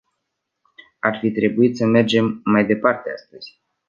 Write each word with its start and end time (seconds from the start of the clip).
Ar 1.01 1.17
fi 1.19 1.31
trebuit 1.31 1.75
să 1.77 1.85
mergem 1.85 2.41
mai 2.43 2.65
departe 2.65 3.09
astăzi. 3.11 3.61